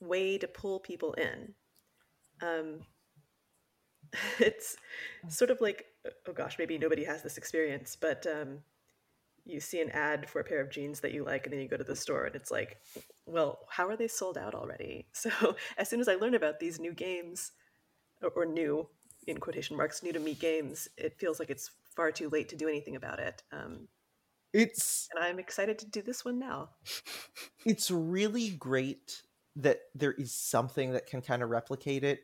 [0.00, 1.54] way to pull people in.
[2.42, 2.80] Um,
[4.38, 4.76] it's
[5.28, 5.86] sort of like
[6.28, 8.58] oh gosh, maybe nobody has this experience, but um,
[9.44, 11.68] you see an ad for a pair of jeans that you like and then you
[11.68, 12.78] go to the store and it's like
[13.26, 15.30] well how are they sold out already so
[15.76, 17.52] as soon as i learn about these new games
[18.22, 18.86] or, new
[19.26, 22.56] in quotation marks new to me games it feels like it's far too late to
[22.56, 23.88] do anything about it um,
[24.52, 26.70] It's and i'm excited to do this one now
[27.64, 29.22] it's really great
[29.56, 32.20] that there is something that can kind of replicate it.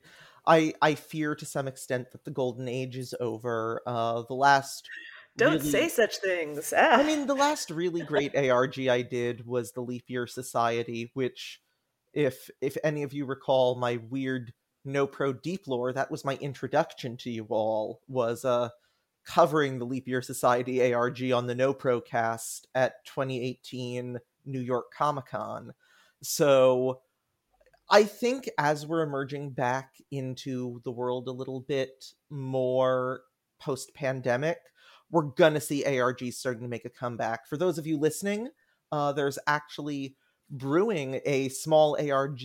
[0.46, 3.82] I I fear to some extent that the golden age is over.
[3.86, 4.88] Uh the last
[5.36, 6.96] don't really- say such things ah.
[6.98, 11.60] I mean, the last really great ARG I did was the Leap Year Society, which,
[12.12, 14.52] if if any of you recall my weird
[14.84, 18.00] no pro deep lore, that was my introduction to you all.
[18.08, 18.70] Was uh
[19.24, 24.92] covering the Leap Year Society ARG on the No Pro cast at 2018 New York
[24.92, 25.72] Comic Con.
[26.22, 27.02] So
[27.90, 33.22] I think as we're emerging back into the world a little bit more
[33.58, 34.58] post pandemic,
[35.10, 37.46] we're gonna see ARGs starting to make a comeback.
[37.46, 38.48] For those of you listening,
[38.92, 40.16] uh, there's actually
[40.50, 42.40] brewing a small ARG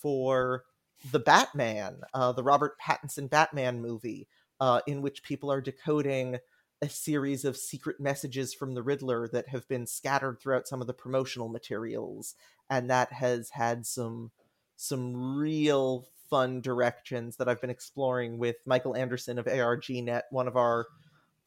[0.00, 0.64] for
[1.10, 4.28] the Batman, uh, the Robert Pattinson Batman movie,
[4.60, 6.38] uh, in which people are decoding
[6.82, 10.86] a series of secret messages from the Riddler that have been scattered throughout some of
[10.86, 12.34] the promotional materials,
[12.68, 14.30] and that has had some
[14.76, 20.56] some real fun directions that I've been exploring with Michael Andersen of ARGNet, one of
[20.56, 20.86] our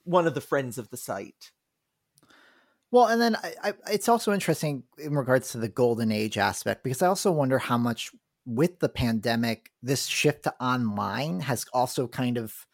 [0.03, 1.51] one of the friends of the site.
[2.91, 6.83] Well, and then I, I, it's also interesting in regards to the golden age aspect
[6.83, 8.11] because I also wonder how much
[8.49, 12.65] with the pandemic this shift to online has also kind of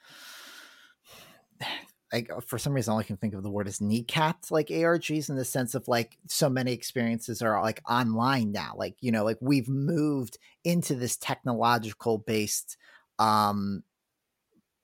[2.14, 5.30] like for some reason all I can think of the word is kneecapped like ARGs
[5.30, 8.74] in the sense of like so many experiences are like online now.
[8.78, 12.78] Like, you know, like we've moved into this technological based
[13.20, 13.84] um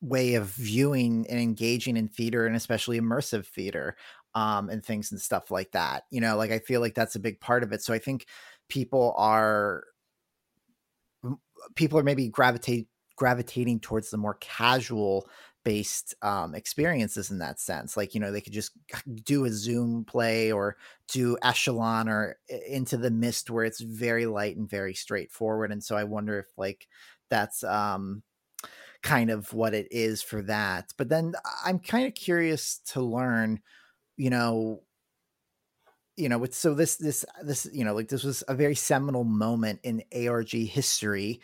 [0.01, 3.95] way of viewing and engaging in theater and especially immersive theater
[4.33, 6.03] um and things and stuff like that.
[6.09, 7.81] You know, like I feel like that's a big part of it.
[7.81, 8.25] So I think
[8.67, 9.83] people are
[11.75, 15.29] people are maybe gravitate gravitating towards the more casual
[15.63, 17.95] based um, experiences in that sense.
[17.95, 18.71] Like, you know, they could just
[19.23, 20.75] do a Zoom play or
[21.07, 25.71] do Echelon or Into the Mist where it's very light and very straightforward.
[25.71, 26.87] And so I wonder if, like,
[27.29, 28.23] that's um,
[29.03, 30.91] kind of what it is for that.
[30.97, 33.59] But then I'm kind of curious to learn,
[34.17, 34.81] you know,
[36.21, 39.79] you know, so this this this you know like this was a very seminal moment
[39.81, 41.41] in ARG history.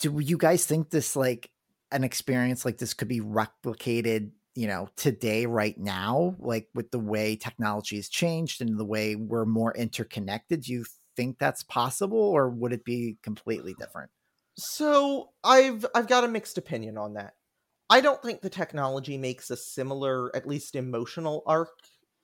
[0.00, 1.50] Do you guys think this like
[1.90, 6.36] an experience like this could be replicated you know today right now?
[6.38, 10.84] Like with the way technology has changed and the way we're more interconnected do you
[11.16, 14.10] think that's possible or would it be completely different?
[14.56, 17.32] So i've i've got a mixed opinion on that.
[17.88, 21.70] I don't think the technology makes a similar at least emotional arc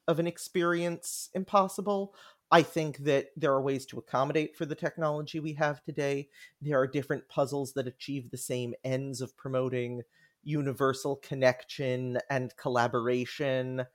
[0.08, 2.14] of an experience impossible
[2.52, 6.28] I think that there are ways to accommodate for the technology we have today.
[6.60, 10.02] There are different puzzles that achieve the same ends of promoting
[10.42, 13.86] universal connection and collaboration.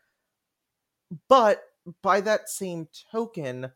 [1.28, 1.63] But
[2.02, 3.72] by that same token,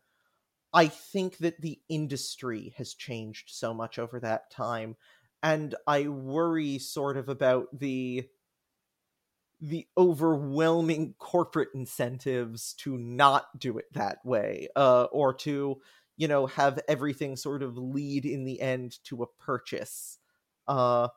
[0.72, 4.96] I think that the industry has changed so much over that time.
[5.42, 8.28] And I worry sort of about the
[9.60, 15.80] the overwhelming corporate incentives to not do it that way uh, or to
[16.16, 20.18] you know have everything sort of lead in the end to a purchase.
[20.66, 21.08] Uh,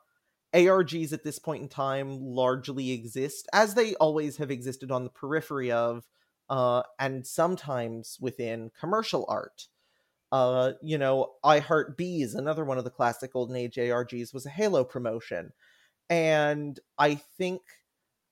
[0.53, 5.09] args at this point in time largely exist as they always have existed on the
[5.09, 6.07] periphery of
[6.49, 9.67] uh, and sometimes within commercial art.
[10.31, 14.45] Uh, you know i heart bees another one of the classic golden age args was
[14.45, 15.53] a halo promotion.
[16.09, 17.61] And i think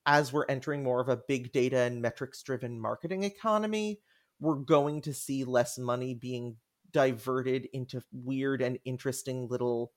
[0.05, 3.99] as we're entering more of a big data and metrics driven marketing economy,
[4.39, 6.57] we're going to see less money being
[6.91, 9.91] diverted into weird and interesting little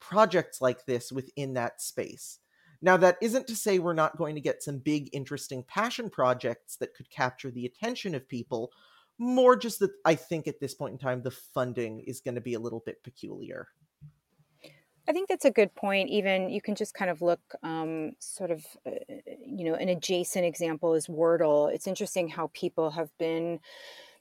[0.00, 2.38] projects like this within that space.
[2.80, 6.76] Now, that isn't to say we're not going to get some big, interesting passion projects
[6.76, 8.70] that could capture the attention of people.
[9.18, 12.40] More just that I think at this point in time, the funding is going to
[12.40, 13.66] be a little bit peculiar.
[15.08, 16.10] I think that's a good point.
[16.10, 18.90] Even you can just kind of look, um, sort of, uh,
[19.46, 21.72] you know, an adjacent example is Wordle.
[21.72, 23.60] It's interesting how people have been.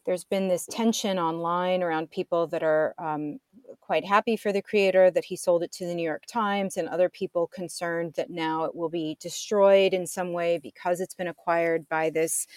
[0.05, 3.39] There's been this tension online around people that are um,
[3.81, 6.87] quite happy for the creator that he sold it to the New York Times, and
[6.87, 11.27] other people concerned that now it will be destroyed in some way because it's been
[11.27, 12.47] acquired by this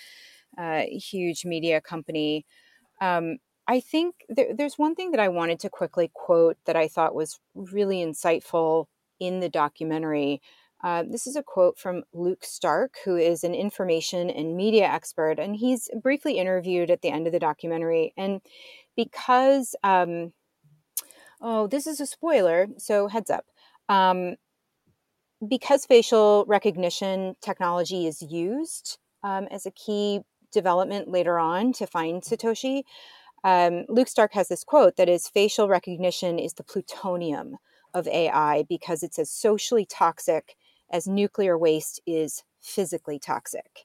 [0.57, 2.47] uh, huge media company.
[3.01, 3.38] Um,
[3.71, 7.15] I think there, there's one thing that I wanted to quickly quote that I thought
[7.15, 8.87] was really insightful
[9.21, 10.43] in the documentary.
[10.83, 15.39] Uh, this is a quote from Luke Stark, who is an information and media expert,
[15.39, 18.13] and he's briefly interviewed at the end of the documentary.
[18.17, 18.41] And
[18.97, 20.33] because, um,
[21.41, 23.45] oh, this is a spoiler, so heads up.
[23.89, 24.35] Um,
[25.47, 32.23] because facial recognition technology is used um, as a key development later on to find
[32.23, 32.83] Satoshi,
[33.44, 37.57] um, Luke Stark has this quote that is facial recognition is the plutonium
[37.94, 40.57] of AI because it's as socially toxic
[40.90, 43.80] as nuclear waste is physically toxic.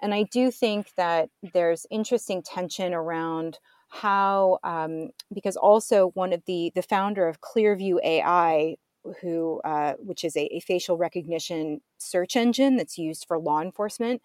[0.00, 6.42] And I do think that there's interesting tension around how, um, because also one of
[6.46, 8.76] the the founder of Clearview AI,
[9.20, 14.22] who uh, which is a, a facial recognition search engine that's used for law enforcement,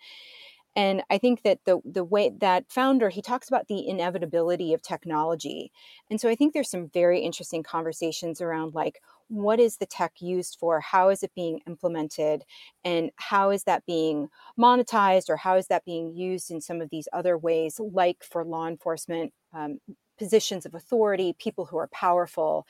[0.77, 4.81] and i think that the the way that founder he talks about the inevitability of
[4.81, 5.71] technology.
[6.09, 10.13] And so i think there's some very interesting conversations around like what is the tech
[10.21, 10.79] used for?
[10.79, 12.43] How is it being implemented?
[12.83, 16.89] And how is that being monetized or how is that being used in some of
[16.89, 19.79] these other ways like for law enforcement um,
[20.17, 22.65] positions of authority, people who are powerful.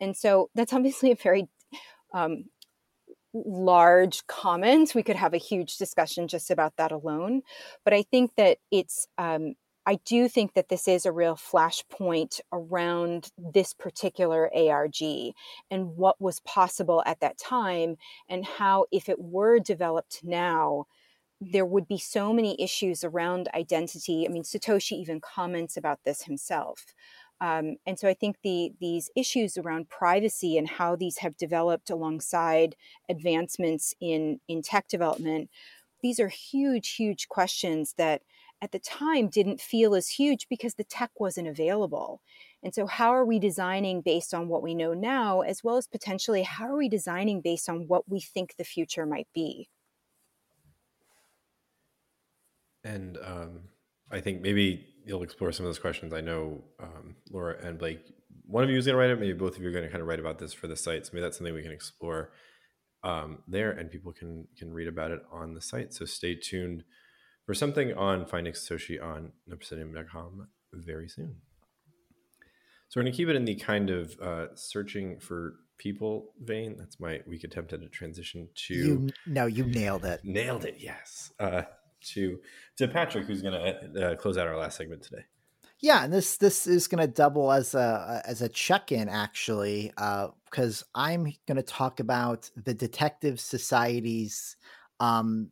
[0.00, 1.48] And so that's obviously a very
[2.12, 2.44] um,
[3.32, 4.94] large comments.
[4.94, 7.42] We could have a huge discussion just about that alone.
[7.84, 9.54] But I think that it's, um,
[9.86, 15.00] I do think that this is a real flashpoint around this particular ARG
[15.70, 17.96] and what was possible at that time,
[18.28, 20.86] and how, if it were developed now,
[21.40, 24.26] there would be so many issues around identity.
[24.26, 26.94] I mean, Satoshi even comments about this himself.
[27.40, 31.90] Um, and so I think the these issues around privacy and how these have developed
[31.90, 32.76] alongside
[33.08, 35.50] advancements in in tech development,
[36.02, 38.22] these are huge, huge questions that
[38.62, 42.20] at the time didn't feel as huge because the tech wasn't available.
[42.62, 45.86] And so, how are we designing based on what we know now, as well as
[45.86, 49.70] potentially how are we designing based on what we think the future might be?
[52.84, 53.60] And um,
[54.10, 56.14] I think maybe you'll explore some of those questions.
[56.14, 57.98] I know um, Laura and Blake,
[58.46, 59.18] one of you is going to write it.
[59.18, 61.04] Maybe both of you are going to kind of write about this for the site.
[61.04, 62.30] So maybe that's something we can explore
[63.02, 65.92] um, there, and people can can read about it on the site.
[65.92, 66.84] So stay tuned
[67.44, 71.36] for something on finding Satoshi on noproscenium.com very soon.
[72.88, 76.76] So we're going to keep it in the kind of uh, searching for people vein.
[76.78, 78.74] That's my weak attempt at a transition to.
[78.74, 80.20] You, no, you nailed it.
[80.22, 80.76] Nailed it.
[80.78, 81.32] Yes.
[81.40, 81.62] Uh,
[82.00, 82.38] to
[82.76, 85.24] to Patrick, who's going to uh, close out our last segment today.
[85.80, 89.92] Yeah, and this this is going to double as a as a check in actually,
[89.96, 94.56] because uh, I'm going to talk about the Detective Society's
[95.00, 95.50] um,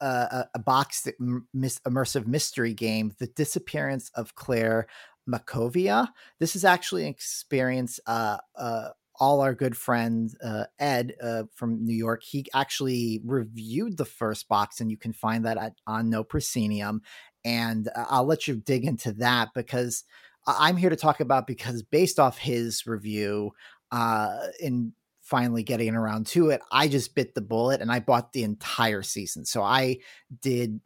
[0.00, 1.08] uh, a, box
[1.52, 4.86] mis- immersive mystery game, The Disappearance of Claire
[5.28, 6.08] Makovia.
[6.38, 11.84] This is actually an experience uh, uh, all our good friend uh, Ed uh, from
[11.84, 16.10] New York, he actually reviewed the first box, and you can find that at, on
[16.10, 17.02] No Proscenium.
[17.44, 20.04] And uh, I'll let you dig into that because
[20.46, 23.52] I'm here to talk about because based off his review,
[23.92, 28.32] uh, in finally getting around to it, I just bit the bullet and I bought
[28.32, 29.44] the entire season.
[29.44, 29.98] So I
[30.40, 30.80] did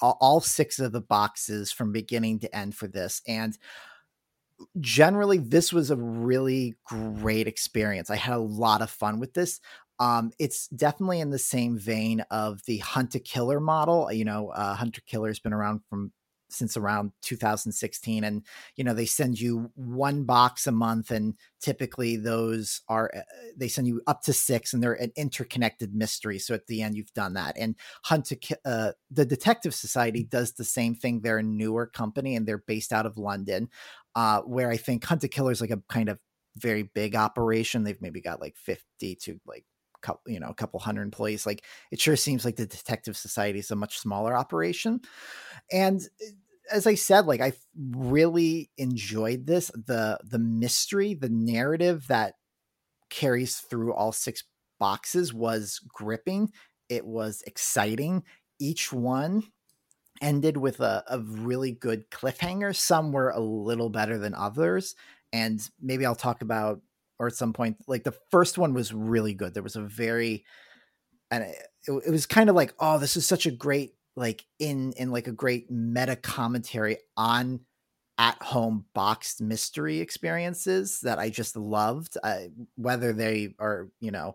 [0.00, 3.56] all, all six of the boxes from beginning to end for this, and
[4.80, 8.10] generally this was a really great experience.
[8.10, 9.60] I had a lot of fun with this.
[9.98, 14.10] Um, it's definitely in the same vein of the Hunt hunter killer model.
[14.10, 16.12] You know, uh, Hunt A Killer has been around from
[16.52, 18.42] since around 2016 and
[18.76, 23.20] you know they send you one box a month and typically those are uh,
[23.56, 26.96] they send you up to six and they're an interconnected mystery so at the end
[26.96, 28.32] you've done that and hunt
[28.64, 32.92] uh, the detective society does the same thing they're a newer company and they're based
[32.92, 33.68] out of london
[34.14, 36.18] uh, where i think Hunt A Killer is like a kind of
[36.56, 39.64] very big operation they've maybe got like 50 to like
[40.02, 43.60] couple you know a couple hundred employees like it sure seems like the detective society
[43.60, 45.00] is a much smaller operation
[45.70, 46.32] and uh,
[46.70, 49.70] as I said, like I really enjoyed this.
[49.74, 52.34] The the mystery, the narrative that
[53.10, 54.44] carries through all six
[54.78, 56.50] boxes was gripping.
[56.88, 58.22] It was exciting.
[58.58, 59.44] Each one
[60.22, 62.74] ended with a, a really good cliffhanger.
[62.74, 64.94] Some were a little better than others.
[65.32, 66.80] And maybe I'll talk about
[67.18, 69.54] or at some point, like the first one was really good.
[69.54, 70.44] There was a very
[71.30, 71.56] and it,
[72.06, 75.26] it was kind of like, oh, this is such a great like in in like
[75.26, 77.60] a great meta commentary on
[78.18, 82.42] at home boxed mystery experiences that I just loved, uh,
[82.76, 84.34] whether they are you know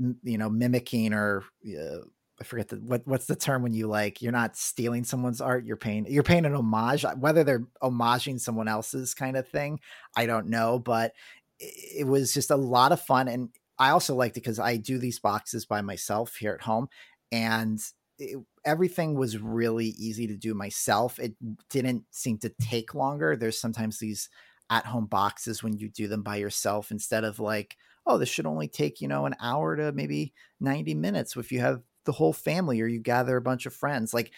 [0.00, 1.98] m- you know mimicking or uh,
[2.40, 5.66] I forget the what what's the term when you like you're not stealing someone's art
[5.66, 9.80] you're paying you're paying an homage uh, whether they're homaging someone else's kind of thing
[10.16, 11.12] I don't know but
[11.58, 14.76] it, it was just a lot of fun and I also liked it because I
[14.76, 16.88] do these boxes by myself here at home
[17.32, 17.80] and
[18.18, 21.18] it, everything was really easy to do myself.
[21.18, 21.34] It
[21.70, 23.36] didn't seem to take longer.
[23.36, 24.28] There's sometimes these
[24.68, 27.76] at home boxes when you do them by yourself instead of like,
[28.06, 31.60] oh, this should only take, you know, an hour to maybe 90 minutes if you
[31.60, 34.14] have the whole family or you gather a bunch of friends.
[34.14, 34.32] Like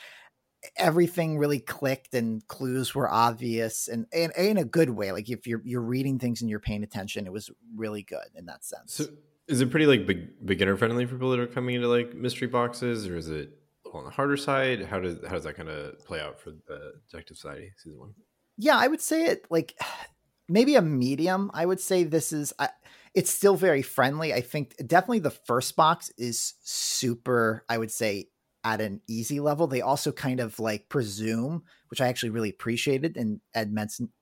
[0.76, 5.12] everything really clicked and clues were obvious and, and, and in a good way.
[5.12, 8.46] Like if you're you're reading things and you're paying attention, it was really good in
[8.46, 8.94] that sense.
[8.94, 9.06] So
[9.48, 10.06] is it pretty like
[10.44, 13.50] beginner friendly for people that are coming into like mystery boxes or is it
[13.92, 14.84] on the harder side?
[14.84, 18.14] How does how does that kind of play out for the Detective Society season one?
[18.56, 19.78] Yeah, I would say it like
[20.48, 21.50] maybe a medium.
[21.54, 22.52] I would say this is.
[22.58, 22.68] I,
[23.14, 24.32] it's still very friendly.
[24.32, 27.64] I think definitely the first box is super.
[27.68, 28.28] I would say
[28.64, 29.66] at an easy level.
[29.66, 33.74] They also kind of like presume, which I actually really appreciated, and Ed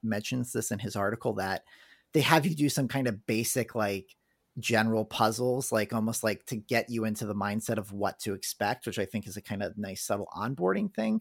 [0.03, 1.63] mentions this in his article that
[2.13, 4.17] they have you do some kind of basic like
[4.59, 8.87] general puzzles, like almost like to get you into the mindset of what to expect,
[8.87, 11.21] which I think is a kind of nice subtle onboarding thing.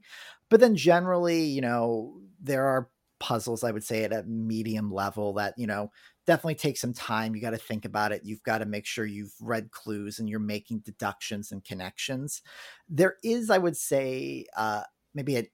[0.49, 2.89] But then generally, you know, there are
[3.19, 5.91] puzzles, I would say, at a medium level that, you know,
[6.29, 7.35] definitely take some time.
[7.35, 8.21] You got to think about it.
[8.23, 12.43] You've got to make sure you've read clues and you're making deductions and connections.
[12.87, 14.83] There is, I would say, uh,
[15.15, 15.47] maybe a,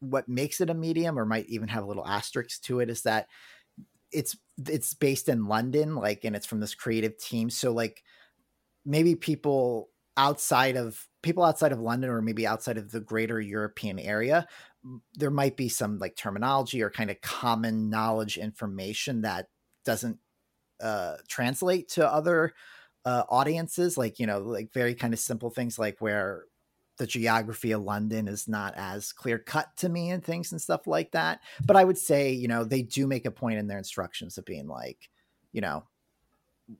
[0.00, 3.02] what makes it a medium or might even have a little asterisk to it is
[3.02, 3.28] that
[4.10, 7.48] it's it's based in London, like, and it's from this creative team.
[7.48, 8.02] So, like,
[8.84, 14.00] maybe people outside of people outside of London or maybe outside of the greater European
[14.00, 14.44] area,
[15.14, 19.46] there might be some like terminology or kind of common knowledge information that
[19.84, 20.18] doesn't
[20.80, 22.52] uh, translate to other
[23.04, 23.96] uh, audiences.
[23.96, 26.44] Like, you know, like very kind of simple things like where
[26.98, 30.86] the geography of London is not as clear cut to me and things and stuff
[30.86, 31.40] like that.
[31.64, 34.44] But I would say, you know, they do make a point in their instructions of
[34.44, 35.08] being like,
[35.52, 35.84] you know,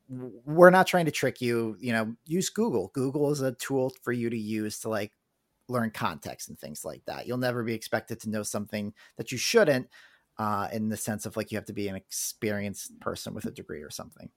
[0.09, 4.13] we're not trying to trick you you know use google google is a tool for
[4.13, 5.13] you to use to like
[5.69, 9.39] learn context and things like that you'll never be expected to know something that you
[9.39, 9.89] shouldn't
[10.39, 13.51] uh, in the sense of like you have to be an experienced person with a
[13.51, 14.31] degree or something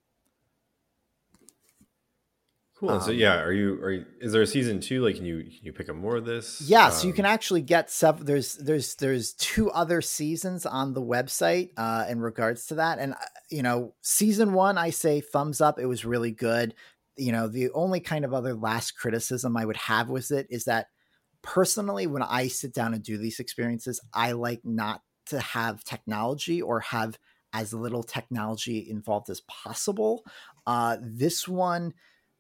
[2.82, 2.90] Cool.
[2.90, 5.06] Um, so yeah, are you are you, is there a season two?
[5.06, 6.62] Like, can you can you pick up more of this?
[6.62, 8.26] Yeah, um, so you can um, actually get several.
[8.26, 13.14] There's there's there's two other seasons on the website uh, in regards to that, and
[13.14, 13.18] uh,
[13.52, 15.78] you know, season one, I say thumbs up.
[15.78, 16.74] It was really good.
[17.18, 20.64] You know, the only kind of other last criticism I would have with it is
[20.64, 20.88] that
[21.44, 26.62] personally, when I sit down and do these experiences, I like not to have technology
[26.62, 27.18] or have
[27.54, 30.24] as little technology involved as possible.
[30.66, 31.94] Uh, this one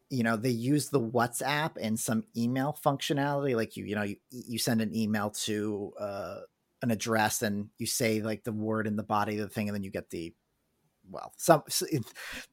[0.10, 4.18] you know they use the whatsapp and some email functionality like you you know you,
[4.30, 6.40] you send an email to uh,
[6.82, 9.76] an address and you say like the word in the body of the thing and
[9.76, 10.34] then you get the
[11.12, 11.64] well some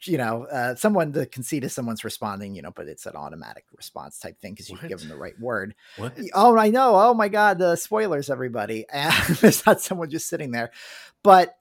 [0.04, 3.64] you know uh, someone the conceit is someone's responding you know but it's an automatic
[3.76, 5.74] response type thing because you give them the right word.
[5.96, 6.18] What?
[6.34, 6.94] oh i know.
[6.96, 8.84] Oh my god the spoilers everybody.
[8.92, 10.70] And there's not someone just sitting there.
[11.22, 11.54] But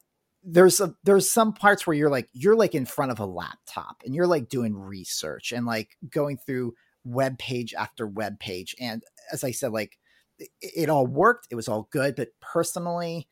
[0.43, 4.01] there's a there's some parts where you're like you're like in front of a laptop
[4.05, 6.73] and you're like doing research and like going through
[7.03, 8.75] web page after web page.
[8.79, 9.97] And as i said like
[10.39, 11.47] it, it all worked.
[11.51, 12.15] It was all good.
[12.15, 13.27] But personally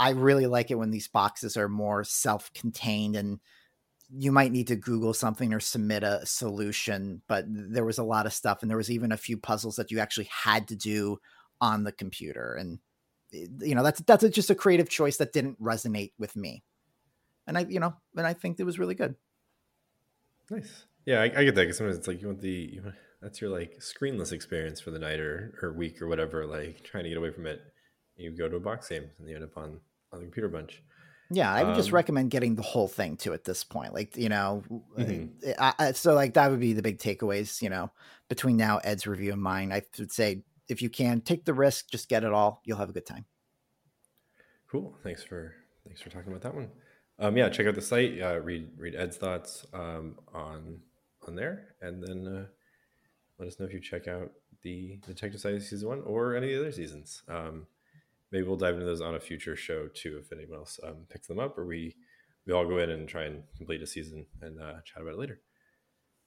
[0.00, 3.38] i really like it when these boxes are more self-contained and
[4.12, 8.26] you might need to google something or submit a solution but there was a lot
[8.26, 11.18] of stuff and there was even a few puzzles that you actually had to do
[11.60, 12.78] on the computer and
[13.34, 16.62] eh, you know that's that's just a creative choice that didn't resonate with me.
[17.46, 19.14] And i you know and i think it was really good.
[20.50, 20.84] Nice.
[21.06, 23.40] Yeah i, I get that because sometimes it's like you want the you want, that's
[23.40, 27.10] your like screenless experience for the night or, or week or whatever like trying to
[27.10, 27.60] get away from it
[28.16, 29.80] you go to a box game and you end up on
[30.12, 30.82] on the computer bunch
[31.32, 33.94] yeah, I would um, just recommend getting the whole thing to at this point.
[33.94, 34.64] Like, you know,
[34.98, 35.50] mm-hmm.
[35.60, 37.92] I, I, so like that would be the big takeaways, you know,
[38.28, 39.72] between now Ed's review and mine.
[39.72, 42.60] I would say if you can take the risk, just get it all.
[42.64, 43.26] You'll have a good time.
[44.68, 44.96] Cool.
[45.04, 45.54] Thanks for
[45.86, 46.68] thanks for talking about that one.
[47.20, 48.20] Um, yeah, check out the site.
[48.20, 50.80] Uh, read read Ed's thoughts um, on
[51.28, 52.46] on there, and then uh,
[53.38, 54.32] let us know if you check out
[54.62, 57.22] the Detective Society season one or any of the other seasons.
[57.28, 57.66] Um,
[58.32, 61.26] maybe we'll dive into those on a future show too, if anyone else um, picks
[61.26, 61.94] them up, or we
[62.46, 65.18] we all go in and try and complete a season and uh, chat about it
[65.18, 65.40] later.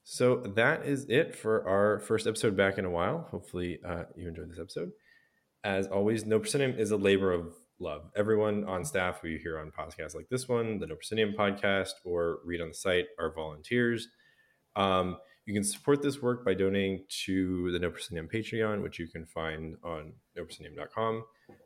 [0.04, 3.26] So that is it for our first episode back in a while.
[3.30, 4.90] Hopefully, uh, you enjoyed this episode.
[5.64, 8.10] As always, No Proscenium is a labor of love.
[8.14, 11.92] Everyone on staff who you hear on podcasts like this one, the No Proscenium podcast,
[12.04, 14.08] or read on the site are volunteers.
[14.76, 15.16] Um,
[15.46, 19.26] you can support this work by donating to the No Proscenium Patreon, which you can
[19.26, 21.24] find on noproscenium.com.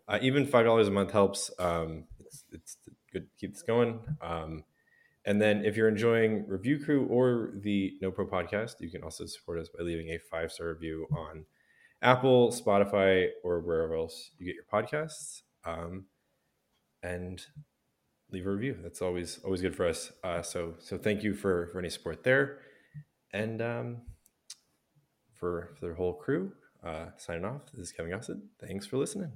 [0.09, 1.51] Uh, even $5 a month helps.
[1.59, 2.77] Um, it's, it's
[3.13, 4.01] good to keep this going.
[4.21, 4.65] Um,
[5.25, 9.27] and then if you're enjoying Review Crew or the No Pro podcast, you can also
[9.27, 11.45] support us by leaving a five star review on
[12.03, 15.43] Apple, Spotify, or wherever else you get your podcasts.
[15.65, 16.07] Um,
[17.03, 17.45] and
[18.31, 18.77] leave a review.
[18.83, 20.13] That's always always good for us.
[20.25, 22.59] Uh, so so thank you for for any support there,
[23.33, 23.97] and um,
[25.35, 26.53] for for the whole crew.
[26.85, 27.63] Uh, signing off.
[27.75, 28.39] This is Kevin Gossett.
[28.61, 29.33] Thanks for listening.